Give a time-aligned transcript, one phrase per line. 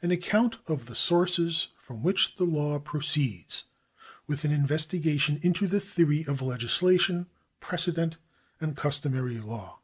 [0.00, 3.64] An account of the sources from which the law pro ceeds,
[4.26, 7.26] with an investigation into the theory of legislation,
[7.60, 8.16] precedent,
[8.58, 9.80] and customary law.